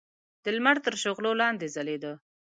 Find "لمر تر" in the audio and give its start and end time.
0.55-0.93